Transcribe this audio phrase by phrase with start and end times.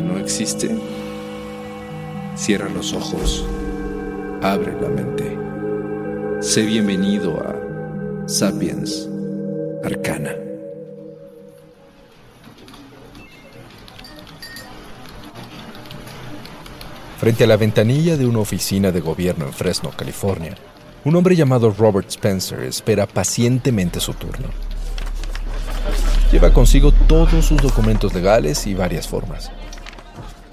[0.00, 0.70] no existe.
[2.34, 3.44] Cierra los ojos,
[4.42, 5.38] abre la mente.
[6.40, 9.08] Sé bienvenido a Sapiens
[9.84, 10.34] Arcana.
[17.18, 20.56] Frente a la ventanilla de una oficina de gobierno en Fresno, California,
[21.04, 24.48] un hombre llamado Robert Spencer espera pacientemente su turno.
[26.32, 29.52] Lleva consigo todos sus documentos legales y varias formas.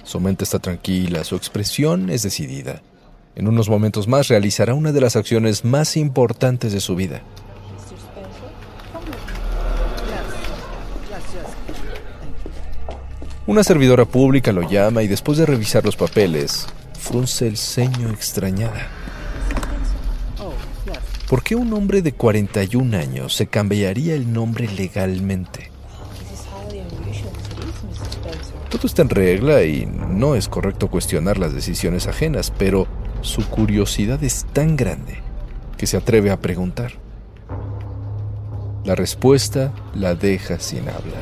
[0.10, 2.82] Su mente está tranquila, su expresión es decidida.
[3.36, 7.22] En unos momentos más realizará una de las acciones más importantes de su vida.
[13.46, 16.66] Una servidora pública lo llama y después de revisar los papeles,
[17.00, 18.88] frunce el ceño extrañada.
[21.30, 25.69] ¿Por qué un hombre de 41 años se cambiaría el nombre legalmente?
[28.69, 32.88] Todo está en regla y no es correcto cuestionar las decisiones ajenas, pero
[33.22, 35.18] su curiosidad es tan grande
[35.78, 36.94] que se atreve a preguntar.
[38.85, 41.19] La respuesta la deja sin habla.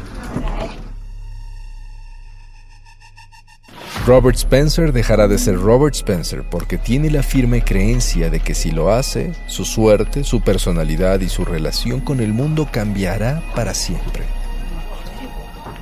[4.06, 8.72] Robert Spencer dejará de ser Robert Spencer porque tiene la firme creencia de que si
[8.72, 14.24] lo hace, su suerte, su personalidad y su relación con el mundo cambiará para siempre.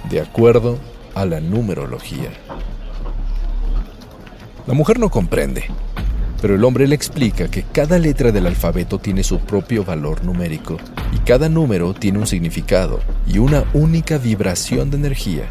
[0.09, 0.79] De acuerdo
[1.15, 2.29] a la numerología.
[4.67, 5.65] La mujer no comprende,
[6.41, 10.77] pero el hombre le explica que cada letra del alfabeto tiene su propio valor numérico
[11.13, 15.45] y cada número tiene un significado y una única vibración de energía,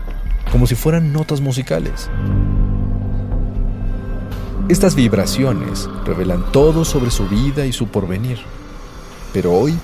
[0.52, 2.10] como si fueran notas musicales.
[4.69, 8.38] Estas vibraciones revelan todo sobre su vida y su porvenir.
[9.32, 9.76] Pero hoy,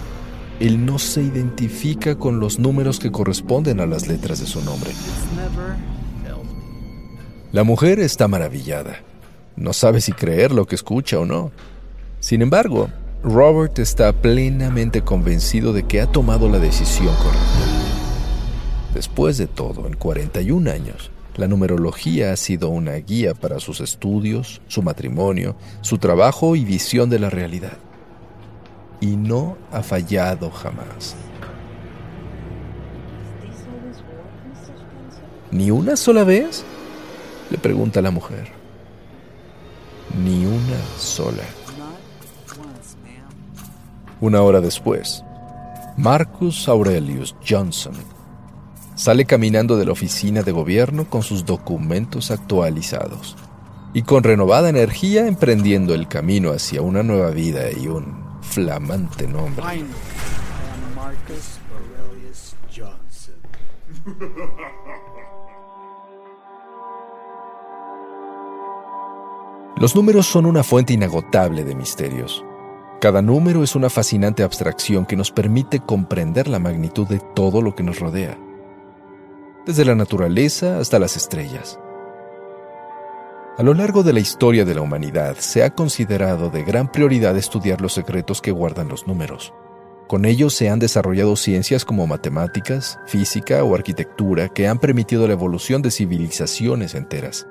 [0.60, 4.90] él no se identifica con los números que corresponden a las letras de su nombre.
[7.50, 8.98] La mujer está maravillada.
[9.56, 11.50] No sabe si creer lo que escucha o no.
[12.20, 12.90] Sin embargo,
[13.24, 17.80] Robert está plenamente convencido de que ha tomado la decisión correcta.
[18.94, 24.60] Después de todo, en 41 años, la numerología ha sido una guía para sus estudios,
[24.68, 27.78] su matrimonio, su trabajo y visión de la realidad.
[29.00, 31.16] Y no ha fallado jamás.
[35.50, 36.64] ¿Ni una sola vez?
[37.50, 38.52] Le pregunta la mujer.
[40.22, 41.42] Ni una sola.
[44.20, 45.24] Una hora después,
[45.96, 47.94] Marcus Aurelius Johnson
[48.94, 53.34] sale caminando de la oficina de gobierno con sus documentos actualizados
[53.94, 59.64] y con renovada energía emprendiendo el camino hacia una nueva vida y un flamante nombre.
[69.76, 72.44] Los números son una fuente inagotable de misterios.
[73.00, 77.74] Cada número es una fascinante abstracción que nos permite comprender la magnitud de todo lo
[77.74, 78.36] que nos rodea
[79.66, 81.78] desde la naturaleza hasta las estrellas.
[83.58, 87.36] A lo largo de la historia de la humanidad se ha considerado de gran prioridad
[87.36, 89.52] estudiar los secretos que guardan los números.
[90.06, 95.34] Con ellos se han desarrollado ciencias como matemáticas, física o arquitectura que han permitido la
[95.34, 97.46] evolución de civilizaciones enteras.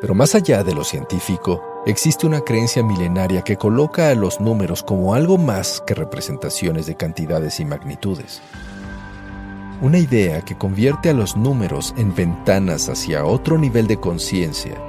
[0.00, 4.82] Pero más allá de lo científico, existe una creencia milenaria que coloca a los números
[4.82, 8.42] como algo más que representaciones de cantidades y magnitudes.
[9.82, 14.80] Una idea que convierte a los números en ventanas hacia otro nivel de conciencia,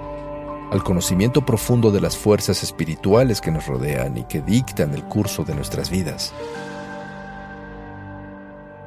[0.72, 5.44] al conocimiento profundo de las fuerzas espirituales que nos rodean y que dictan el curso
[5.46, 6.32] de nuestras vidas.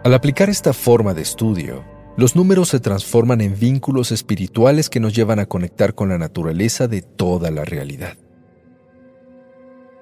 [0.05, 1.83] Al aplicar esta forma de estudio,
[2.17, 6.87] los números se transforman en vínculos espirituales que nos llevan a conectar con la naturaleza
[6.87, 8.17] de toda la realidad.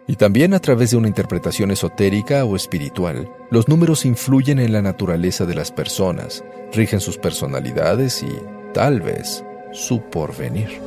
[0.06, 4.82] Y también a través de una interpretación esotérica o espiritual, los números influyen en la
[4.82, 8.28] naturaleza de las personas, rigen sus personalidades y,
[8.74, 9.42] tal vez,
[9.72, 10.80] su porvenir.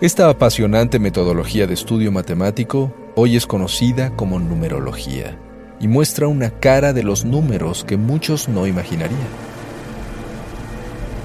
[0.00, 5.38] Esta apasionante metodología de estudio matemático hoy es conocida como numerología
[5.80, 9.53] y muestra una cara de los números que muchos no imaginarían.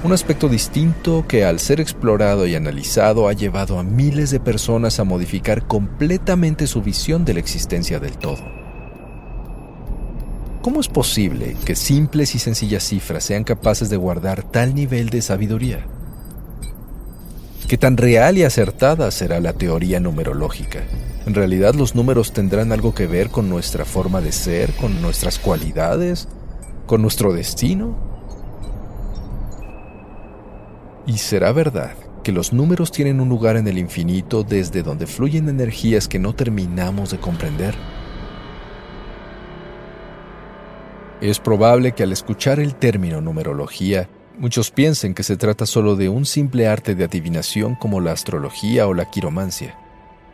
[0.02, 4.98] Un aspecto distinto que al ser explorado y analizado ha llevado a miles de personas
[4.98, 8.40] a modificar completamente su visión de la existencia del todo.
[10.62, 15.20] ¿Cómo es posible que simples y sencillas cifras sean capaces de guardar tal nivel de
[15.20, 15.86] sabiduría?
[17.68, 20.80] ¿Qué tan real y acertada será la teoría numerológica?
[21.26, 25.38] ¿En realidad los números tendrán algo que ver con nuestra forma de ser, con nuestras
[25.38, 26.26] cualidades,
[26.86, 28.09] con nuestro destino?
[31.06, 35.48] ¿Y será verdad que los números tienen un lugar en el infinito desde donde fluyen
[35.48, 37.74] energías que no terminamos de comprender?
[41.20, 44.08] Es probable que al escuchar el término numerología,
[44.38, 48.86] muchos piensen que se trata solo de un simple arte de adivinación como la astrología
[48.86, 49.78] o la quiromancia.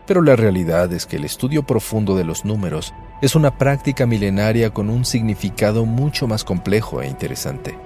[0.07, 2.93] Pero la realidad es que el estudio profundo de los números
[3.23, 7.77] es una práctica milenaria con un significado mucho más complejo e interesante.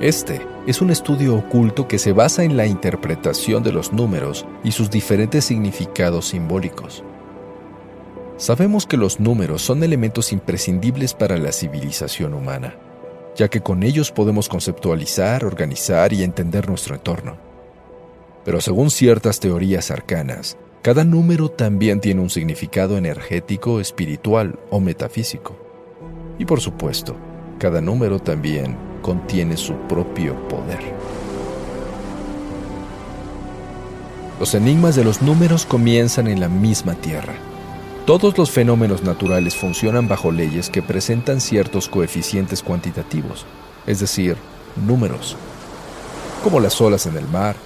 [0.00, 4.72] Este es un estudio oculto que se basa en la interpretación de los números y
[4.72, 7.04] sus diferentes significados simbólicos.
[8.36, 12.74] Sabemos que los números son elementos imprescindibles para la civilización humana,
[13.36, 17.36] ya que con ellos podemos conceptualizar, organizar y entender nuestro entorno.
[18.44, 25.56] Pero según ciertas teorías arcanas, cada número también tiene un significado energético, espiritual o metafísico.
[26.36, 27.16] Y por supuesto,
[27.58, 30.80] cada número también contiene su propio poder.
[34.40, 37.34] Los enigmas de los números comienzan en la misma Tierra.
[38.06, 43.44] Todos los fenómenos naturales funcionan bajo leyes que presentan ciertos coeficientes cuantitativos,
[43.86, 44.38] es decir,
[44.86, 45.36] números,
[46.42, 47.56] como las olas en el mar,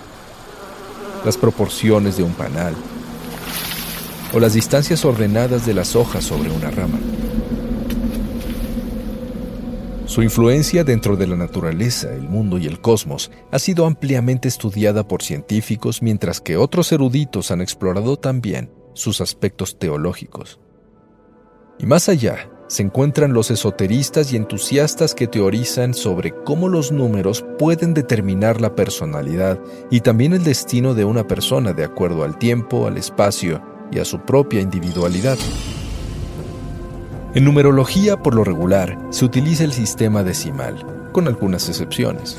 [1.24, 2.74] las proporciones de un panal
[4.34, 6.98] o las distancias ordenadas de las hojas sobre una rama.
[10.08, 15.06] Su influencia dentro de la naturaleza, el mundo y el cosmos ha sido ampliamente estudiada
[15.06, 20.60] por científicos mientras que otros eruditos han explorado también sus aspectos teológicos.
[21.78, 27.44] Y más allá, se encuentran los esoteristas y entusiastas que teorizan sobre cómo los números
[27.58, 29.60] pueden determinar la personalidad
[29.90, 33.62] y también el destino de una persona de acuerdo al tiempo, al espacio
[33.92, 35.36] y a su propia individualidad.
[37.34, 42.38] En numerología, por lo regular, se utiliza el sistema decimal, con algunas excepciones.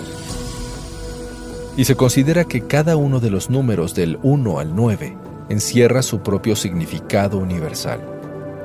[1.78, 5.16] Y se considera que cada uno de los números del 1 al 9
[5.50, 8.02] encierra su propio significado universal.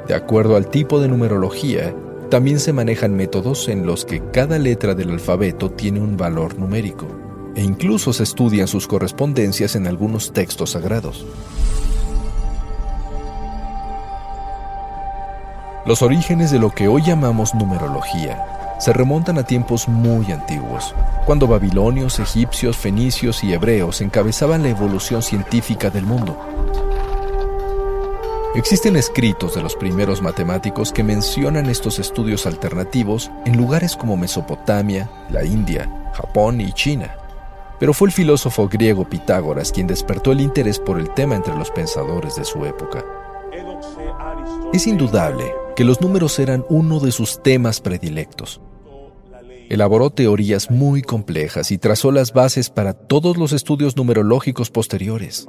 [0.08, 1.94] De acuerdo al tipo de numerología,
[2.30, 7.06] también se manejan métodos en los que cada letra del alfabeto tiene un valor numérico,
[7.54, 11.26] e incluso se estudian sus correspondencias en algunos textos sagrados.
[15.86, 18.42] Los orígenes de lo que hoy llamamos numerología
[18.78, 20.94] se remontan a tiempos muy antiguos,
[21.26, 26.38] cuando babilonios, egipcios, fenicios y hebreos encabezaban la evolución científica del mundo.
[28.54, 35.10] Existen escritos de los primeros matemáticos que mencionan estos estudios alternativos en lugares como Mesopotamia,
[35.28, 37.14] la India, Japón y China.
[37.78, 41.70] Pero fue el filósofo griego Pitágoras quien despertó el interés por el tema entre los
[41.70, 43.04] pensadores de su época.
[44.72, 48.60] Es indudable que los números eran uno de sus temas predilectos.
[49.68, 55.46] Elaboró teorías muy complejas y trazó las bases para todos los estudios numerológicos posteriores.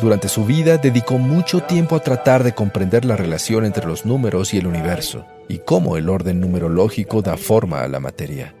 [0.00, 4.54] Durante su vida dedicó mucho tiempo a tratar de comprender la relación entre los números
[4.54, 8.54] y el universo, y cómo el orden numerológico da forma a la materia.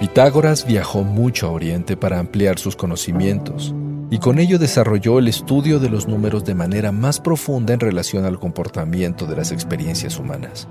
[0.00, 3.74] Pitágoras viajó mucho a Oriente para ampliar sus conocimientos,
[4.14, 8.24] y con ello desarrolló el estudio de los números de manera más profunda en relación
[8.24, 10.68] al comportamiento de las experiencias humanas.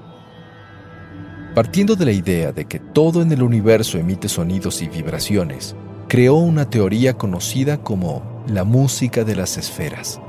[1.53, 5.75] partiendo de la idea de que todo en el universo emite sonidos y vibraciones,
[6.07, 10.21] creó una teoría conocida como la música de las esferas,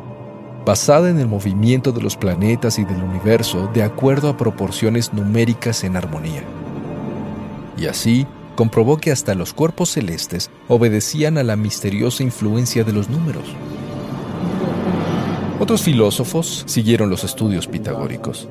[0.66, 5.84] basada en el movimiento de los planetas y del universo de acuerdo a proporciones numéricas
[5.84, 6.42] en armonía.
[7.78, 13.08] Y así, comprobó que hasta los cuerpos celestes obedecían a la misteriosa influencia de los
[13.08, 13.44] números.
[15.60, 18.48] Otros filósofos siguieron los estudios pitagóricos.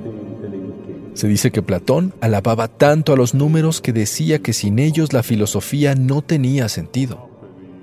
[1.13, 5.21] Se dice que Platón alababa tanto a los números que decía que sin ellos la
[5.21, 7.29] filosofía no tenía sentido.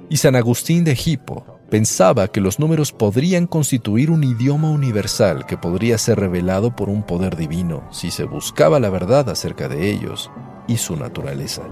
[0.09, 5.57] Y San Agustín de Hippo pensaba que los números podrían constituir un idioma universal que
[5.57, 10.31] podría ser revelado por un poder divino si se buscaba la verdad acerca de ellos
[10.67, 11.63] y su naturaleza.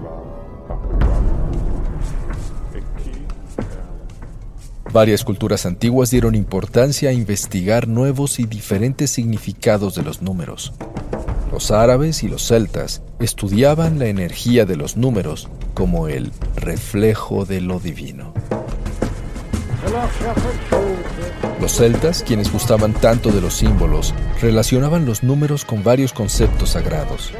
[4.91, 10.73] Varias culturas antiguas dieron importancia a investigar nuevos y diferentes significados de los números.
[11.51, 17.61] Los árabes y los celtas estudiaban la energía de los números como el reflejo de
[17.61, 18.33] lo divino.
[21.61, 27.31] Los celtas, quienes gustaban tanto de los símbolos, relacionaban los números con varios conceptos sagrados.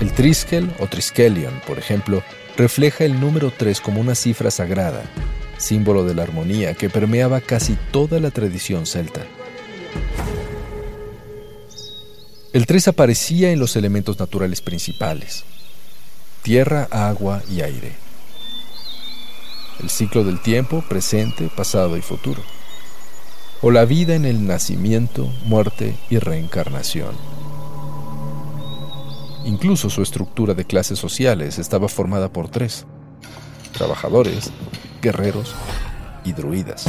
[0.00, 2.22] El Triskel o Triskelion, por ejemplo,
[2.56, 5.04] refleja el número 3 como una cifra sagrada,
[5.58, 9.22] símbolo de la armonía que permeaba casi toda la tradición celta.
[12.52, 15.44] El 3 aparecía en los elementos naturales principales,
[16.42, 17.92] tierra, agua y aire.
[19.82, 22.42] El ciclo del tiempo, presente, pasado y futuro.
[23.60, 27.35] O la vida en el nacimiento, muerte y reencarnación.
[29.46, 32.84] Incluso su estructura de clases sociales estaba formada por tres.
[33.72, 34.50] Trabajadores,
[35.00, 35.54] guerreros
[36.24, 36.84] y druidas.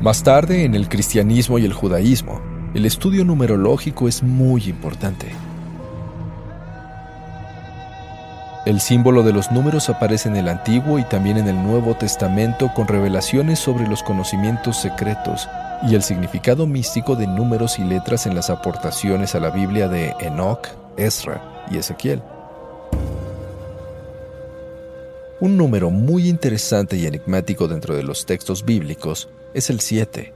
[0.00, 2.40] Más tarde, en el cristianismo y el judaísmo,
[2.72, 5.32] el estudio numerológico es muy importante.
[8.64, 12.70] El símbolo de los números aparece en el Antiguo y también en el Nuevo Testamento
[12.76, 15.48] con revelaciones sobre los conocimientos secretos
[15.82, 20.14] y el significado místico de números y letras en las aportaciones a la Biblia de
[20.20, 22.22] Enoch, Ezra y Ezequiel.
[25.40, 30.34] Un número muy interesante y enigmático dentro de los textos bíblicos es el 7,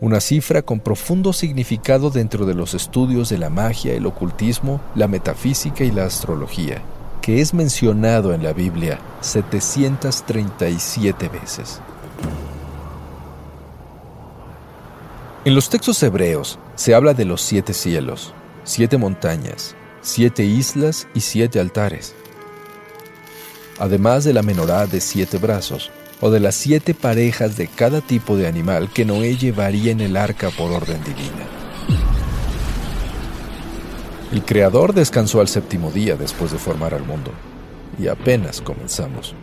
[0.00, 5.08] una cifra con profundo significado dentro de los estudios de la magia, el ocultismo, la
[5.08, 6.82] metafísica y la astrología,
[7.22, 11.80] que es mencionado en la Biblia 737 veces.
[15.44, 18.32] En los textos hebreos se habla de los siete cielos,
[18.64, 22.14] siete montañas, siete islas y siete altares,
[23.78, 25.90] además de la menorá de siete brazos,
[26.22, 30.16] o de las siete parejas de cada tipo de animal que Noé llevaría en el
[30.16, 31.44] arca por orden divina.
[34.32, 37.32] El Creador descansó al séptimo día después de formar al mundo,
[37.98, 39.34] y apenas comenzamos.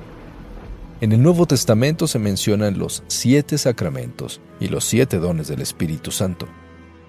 [1.02, 6.12] En el Nuevo Testamento se mencionan los siete sacramentos y los siete dones del Espíritu
[6.12, 6.48] Santo,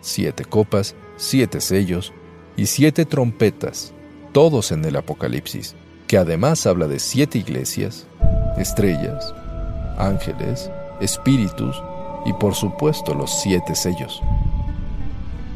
[0.01, 2.15] siete copas, siete sellos
[2.57, 3.93] y siete trompetas,
[4.33, 5.75] todos en el Apocalipsis,
[6.07, 8.07] que además habla de siete iglesias,
[8.57, 9.35] estrellas,
[9.99, 10.71] ángeles,
[11.03, 11.77] espíritus
[12.25, 14.23] y por supuesto los siete sellos.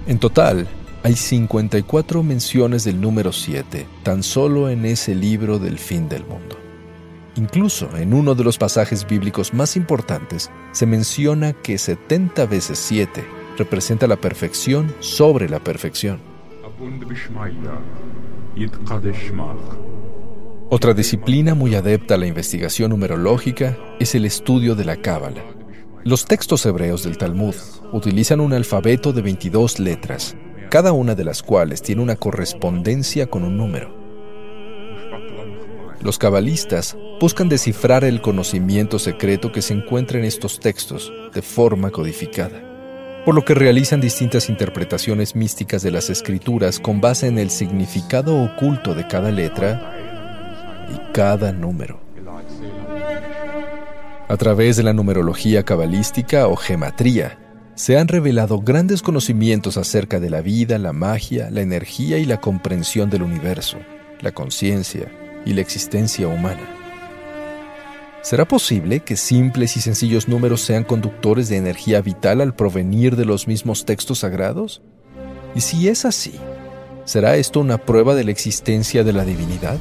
[0.07, 0.69] En total,
[1.02, 6.65] hay 54 menciones del número 7 tan solo en ese libro del fin del mundo.
[7.37, 13.25] Incluso en uno de los pasajes bíblicos más importantes se menciona que 70 veces 7
[13.59, 16.19] representa la perfección sobre la perfección.
[20.71, 25.43] Otra disciplina muy adepta a la investigación numerológica es el estudio de la Cábala.
[26.05, 27.55] Los textos hebreos del Talmud
[27.93, 30.37] utilizan un alfabeto de 22 letras,
[30.71, 33.95] cada una de las cuales tiene una correspondencia con un número.
[36.00, 41.90] Los cabalistas buscan descifrar el conocimiento secreto que se encuentra en estos textos de forma
[41.90, 42.62] codificada,
[43.25, 48.42] por lo que realizan distintas interpretaciones místicas de las escrituras con base en el significado
[48.42, 49.92] oculto de cada letra
[50.92, 52.00] y cada número.
[54.28, 57.38] A través de la numerología cabalística o gematría,
[57.75, 62.40] se han revelado grandes conocimientos acerca de la vida, la magia, la energía y la
[62.40, 63.76] comprensión del universo,
[64.20, 65.12] la conciencia,
[65.46, 66.75] y la existencia humana.
[68.26, 73.25] ¿Será posible que simples y sencillos números sean conductores de energía vital al provenir de
[73.25, 74.83] los mismos textos sagrados?
[75.54, 76.33] Y si es así,
[77.04, 79.78] ¿será esto una prueba de la existencia de la divinidad?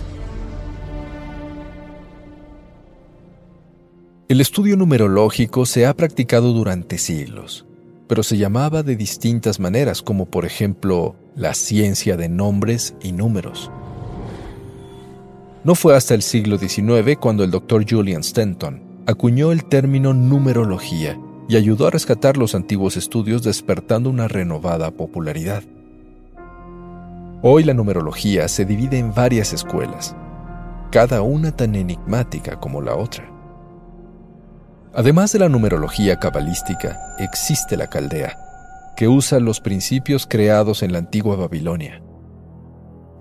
[4.27, 7.65] El estudio numerológico se ha practicado durante siglos,
[8.07, 13.71] pero se llamaba de distintas maneras, como por ejemplo la ciencia de nombres y números.
[15.65, 21.19] No fue hasta el siglo XIX cuando el doctor Julian Stanton acuñó el término numerología
[21.49, 25.63] y ayudó a rescatar los antiguos estudios despertando una renovada popularidad.
[27.41, 30.15] Hoy la numerología se divide en varias escuelas,
[30.91, 33.27] cada una tan enigmática como la otra.
[34.93, 38.37] Además de la numerología cabalística, existe la caldea,
[38.95, 42.04] que usa los principios creados en la antigua Babilonia.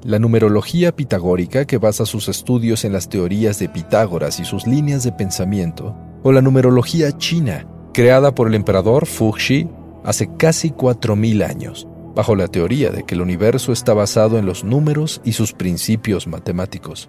[0.05, 5.03] La numerología pitagórica, que basa sus estudios en las teorías de Pitágoras y sus líneas
[5.03, 9.67] de pensamiento, o la numerología china, creada por el emperador Fuxi
[10.05, 14.63] hace casi 4.000 años, bajo la teoría de que el universo está basado en los
[14.63, 17.09] números y sus principios matemáticos.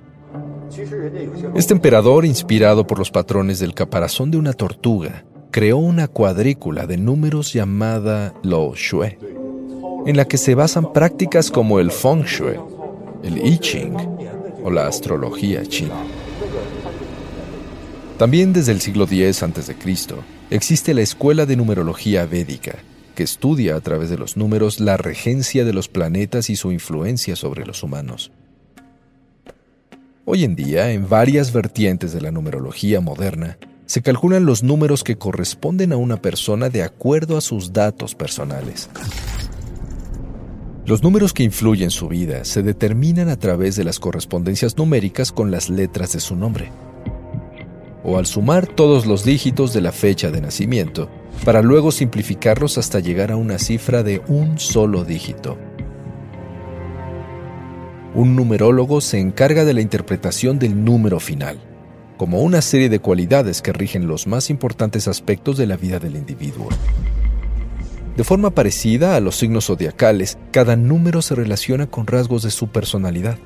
[1.54, 6.96] Este emperador, inspirado por los patrones del caparazón de una tortuga, creó una cuadrícula de
[6.96, 9.18] números llamada Lo Shui,
[10.06, 12.56] en la que se basan prácticas como el Feng Shui,
[13.26, 13.94] el I Ching
[14.64, 15.96] o la astrología china.
[18.18, 19.76] También desde el siglo X a.C.
[20.50, 22.76] existe la escuela de numerología védica,
[23.16, 27.36] que estudia a través de los números la regencia de los planetas y su influencia
[27.36, 28.32] sobre los humanos.
[30.24, 35.18] Hoy en día, en varias vertientes de la numerología moderna, se calculan los números que
[35.18, 38.90] corresponden a una persona de acuerdo a sus datos personales.
[40.86, 45.50] Los números que influyen su vida se determinan a través de las correspondencias numéricas con
[45.50, 46.72] las letras de su nombre,
[48.04, 51.10] o al sumar todos los dígitos de la fecha de nacimiento,
[51.44, 55.58] para luego simplificarlos hasta llegar a una cifra de un solo dígito.
[58.14, 61.58] Un numerólogo se encarga de la interpretación del número final,
[62.16, 66.16] como una serie de cualidades que rigen los más importantes aspectos de la vida del
[66.16, 66.70] individuo.
[68.16, 72.70] De forma parecida a los signos zodiacales, cada número se relaciona con rasgos de su
[72.70, 73.38] personalidad.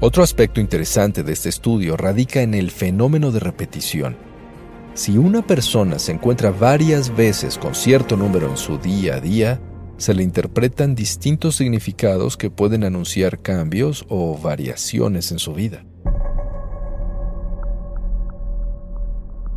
[0.00, 4.16] Otro aspecto interesante de este estudio radica en el fenómeno de repetición.
[4.94, 9.60] Si una persona se encuentra varias veces con cierto número en su día a día,
[9.96, 15.84] se le interpretan distintos significados que pueden anunciar cambios o variaciones en su vida.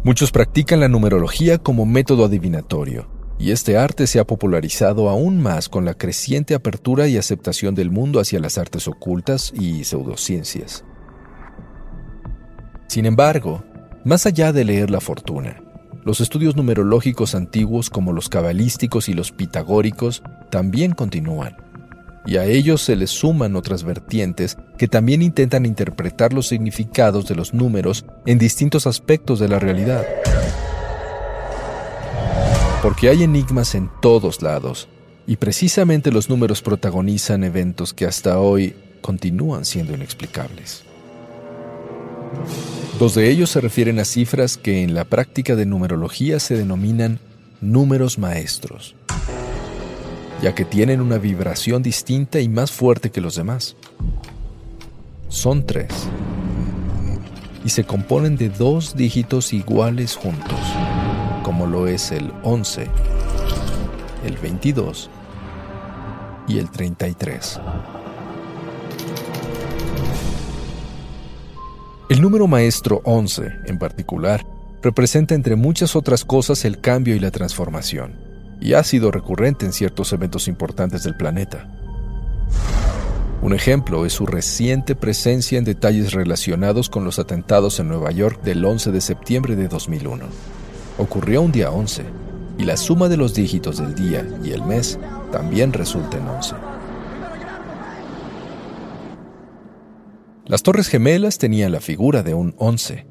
[0.04, 3.08] Muchos practican la numerología como método adivinatorio,
[3.39, 7.91] y este arte se ha popularizado aún más con la creciente apertura y aceptación del
[7.91, 10.84] mundo hacia las artes ocultas y pseudociencias.
[12.88, 13.63] Sin embargo,
[14.06, 15.62] más allá de leer la fortuna,
[16.04, 21.58] los estudios numerológicos antiguos como los cabalísticos y los pitagóricos también continúan,
[22.26, 27.36] y a ellos se les suman otras vertientes que también intentan interpretar los significados de
[27.36, 30.06] los números en distintos aspectos de la realidad.
[32.81, 34.87] Porque hay enigmas en todos lados,
[35.25, 40.83] y precisamente los números protagonizan eventos que hasta hoy continúan siendo inexplicables.
[42.99, 47.19] Dos de ellos se refieren a cifras que en la práctica de numerología se denominan
[47.61, 48.95] números maestros,
[50.41, 53.75] ya que tienen una vibración distinta y más fuerte que los demás.
[55.29, 55.91] Son tres
[57.65, 60.59] y se componen de dos dígitos iguales juntos,
[61.47, 62.89] como lo es el 11,
[64.25, 65.10] el 22
[66.45, 67.62] y el 33.
[72.10, 74.45] El número maestro 11, en particular,
[74.81, 78.17] representa entre muchas otras cosas el cambio y la transformación,
[78.60, 81.65] y ha sido recurrente en ciertos eventos importantes del planeta.
[83.41, 88.41] Un ejemplo es su reciente presencia en detalles relacionados con los atentados en Nueva York
[88.43, 90.57] del 11 de septiembre de 2001.
[90.97, 92.03] Ocurrió un día 11,
[92.57, 94.99] y la suma de los dígitos del día y el mes
[95.31, 96.55] también resulta en 11.
[100.45, 103.05] Las Torres Gemelas tenían la figura de un 11,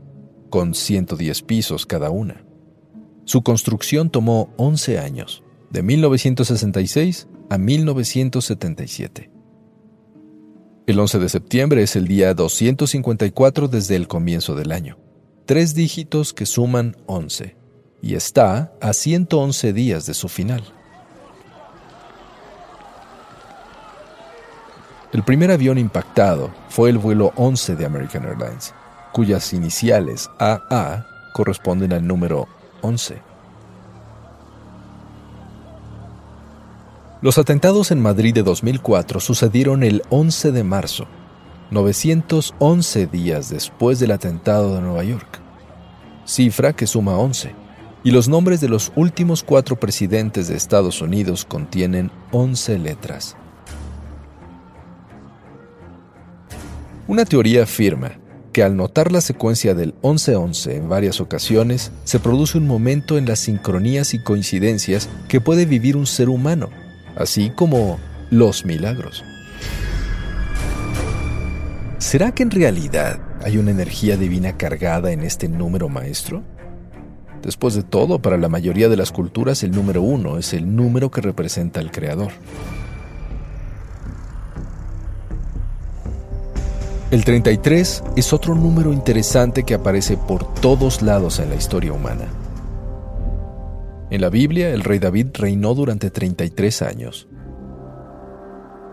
[0.51, 2.45] con 110 pisos cada una.
[3.25, 9.31] Su construcción tomó 11 años, de 1966 a 1977.
[10.87, 14.99] El 11 de septiembre es el día 254 desde el comienzo del año,
[15.45, 17.57] tres dígitos que suman 11,
[18.03, 20.63] y está a 111 días de su final.
[25.13, 28.75] El primer avión impactado fue el vuelo 11 de American Airlines,
[29.13, 32.49] cuyas iniciales AA corresponden al número
[32.83, 33.23] 11.
[37.23, 41.07] Los atentados en Madrid de 2004 sucedieron el 11 de marzo,
[41.71, 45.41] 911 días después del atentado de Nueva York,
[46.27, 47.55] cifra que suma 11,
[48.07, 53.37] y los nombres de los últimos cuatro presidentes de Estados Unidos contienen 11 letras.
[57.09, 58.13] Una teoría afirma
[58.53, 63.27] que al notar la secuencia del 11-11 en varias ocasiones, se produce un momento en
[63.27, 66.71] las sincronías y coincidencias que puede vivir un ser humano,
[67.17, 67.99] así como
[68.31, 69.25] los milagros.
[71.99, 76.45] ¿Será que en realidad hay una energía divina cargada en este número maestro?
[77.47, 81.13] Después de todo, para la mayoría de las culturas el número uno es el número
[81.13, 82.33] que representa al Creador.
[87.13, 92.25] El 33 es otro número interesante que aparece por todos lados en la historia humana.
[94.11, 97.29] En la Biblia, el rey David reinó durante 33 años.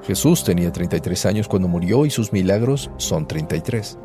[0.03, 3.97] Jesús tenía 33 años cuando murió y sus milagros son 33.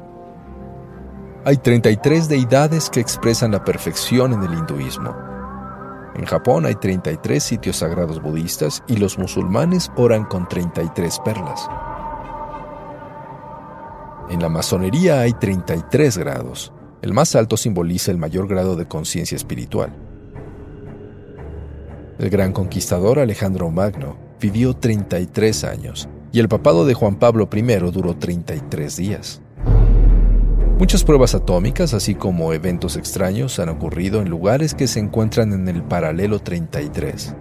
[1.48, 5.16] Hay 33 deidades que expresan la perfección en el hinduismo.
[6.14, 11.66] En Japón hay 33 sitios sagrados budistas y los musulmanes oran con 33 perlas.
[14.28, 16.70] En la masonería hay 33 grados.
[17.00, 19.96] El más alto simboliza el mayor grado de conciencia espiritual.
[22.18, 27.62] El gran conquistador Alejandro Magno vivió 33 años y el papado de Juan Pablo I
[27.90, 29.40] duró 33 días.
[30.78, 35.66] Muchas pruebas atómicas, así como eventos extraños, han ocurrido en lugares que se encuentran en
[35.66, 37.34] el paralelo 33.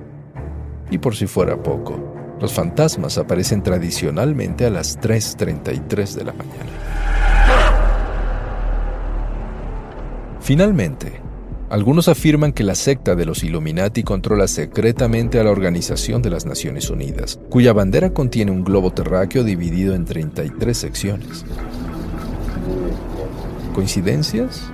[0.90, 6.72] Y por si fuera poco, los fantasmas aparecen tradicionalmente a las 3.33 de la mañana.
[10.42, 11.22] Finalmente,
[11.70, 16.48] algunos afirman que la secta de los Illuminati controla secretamente a la Organización de las
[16.48, 21.46] Naciones Unidas, cuya bandera contiene un globo terráqueo dividido en 33 secciones.
[23.78, 24.72] ¿Coincidencias?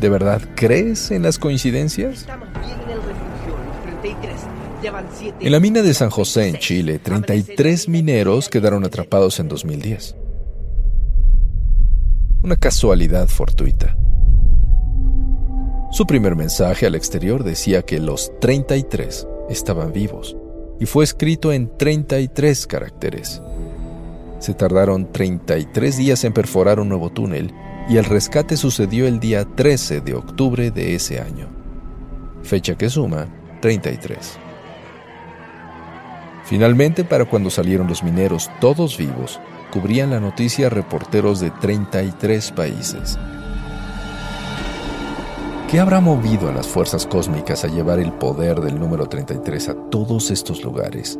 [0.00, 2.26] ¿De verdad crees en las coincidencias?
[5.40, 10.16] En la mina de San José, en Chile, 33 mineros quedaron atrapados en 2010.
[12.42, 13.94] Una casualidad fortuita.
[15.90, 20.34] Su primer mensaje al exterior decía que los 33 estaban vivos
[20.80, 23.42] y fue escrito en 33 caracteres.
[24.38, 27.52] Se tardaron 33 días en perforar un nuevo túnel
[27.88, 31.48] y el rescate sucedió el día 13 de octubre de ese año,
[32.42, 33.26] fecha que suma
[33.60, 34.38] 33.
[36.44, 39.40] Finalmente, para cuando salieron los mineros todos vivos,
[39.70, 43.18] cubrían la noticia reporteros de 33 países.
[45.70, 49.74] ¿Qué habrá movido a las fuerzas cósmicas a llevar el poder del número 33 a
[49.90, 51.16] todos estos lugares?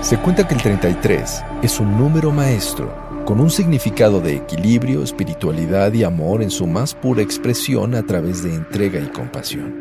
[0.00, 5.92] Se cuenta que el 33 es un número maestro con un significado de equilibrio, espiritualidad
[5.92, 9.74] y amor en su más pura expresión a través de entrega y compasión.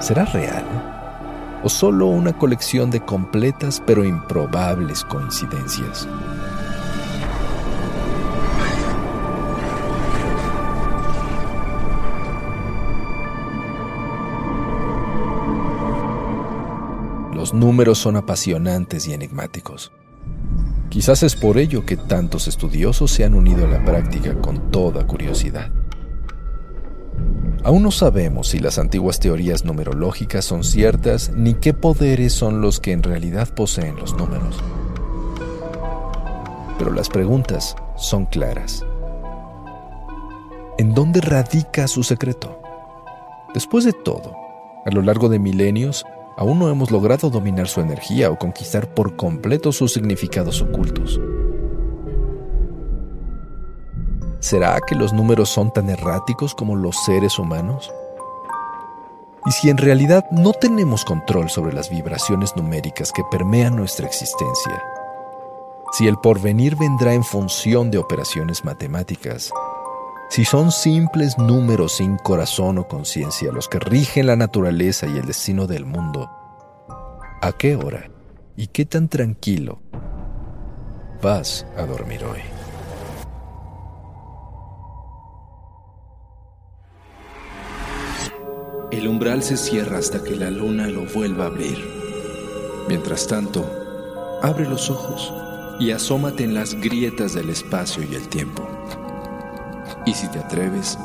[0.00, 0.64] ¿Será real?
[1.62, 6.08] ¿O solo una colección de completas pero improbables coincidencias?
[17.34, 19.92] Los números son apasionantes y enigmáticos.
[20.94, 25.04] Quizás es por ello que tantos estudiosos se han unido a la práctica con toda
[25.04, 25.68] curiosidad.
[27.64, 32.78] Aún no sabemos si las antiguas teorías numerológicas son ciertas ni qué poderes son los
[32.78, 34.62] que en realidad poseen los números.
[36.78, 38.86] Pero las preguntas son claras.
[40.78, 42.60] ¿En dónde radica su secreto?
[43.52, 44.36] Después de todo,
[44.86, 46.04] a lo largo de milenios,
[46.36, 51.20] aún no hemos logrado dominar su energía o conquistar por completo sus significados ocultos.
[54.40, 57.90] ¿Será que los números son tan erráticos como los seres humanos?
[59.46, 64.82] Y si en realidad no tenemos control sobre las vibraciones numéricas que permean nuestra existencia,
[65.92, 69.50] si el porvenir vendrá en función de operaciones matemáticas,
[70.30, 75.26] si son simples números sin corazón o conciencia los que rigen la naturaleza y el
[75.26, 76.30] destino del mundo,
[77.40, 78.10] ¿a qué hora
[78.56, 79.80] y qué tan tranquilo
[81.22, 82.40] vas a dormir hoy?
[88.90, 91.78] El umbral se cierra hasta que la luna lo vuelva a abrir.
[92.88, 93.68] Mientras tanto,
[94.40, 95.32] abre los ojos
[95.80, 98.73] y asómate en las grietas del espacio y el tiempo.
[100.06, 100.98] Y si te atreves,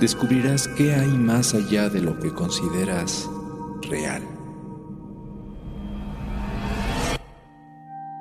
[0.00, 3.28] descubrirás qué hay más allá de lo que consideras
[3.82, 4.22] real.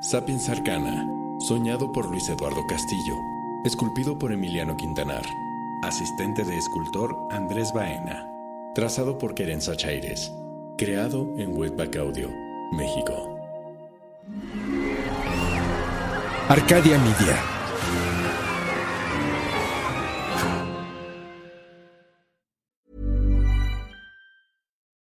[0.01, 1.07] Sapiens Arcana,
[1.47, 3.15] soñado por Luis Eduardo Castillo,
[3.65, 5.23] esculpido por Emiliano Quintanar,
[5.83, 8.27] Asistente de escultor Andrés Baena.
[8.75, 10.31] Trazado por Querenza Chaires.
[10.77, 12.29] Creado en Webback Audio,
[12.71, 13.35] México.
[16.47, 17.60] Arcadia Media.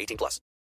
[0.00, 0.40] 18 plus.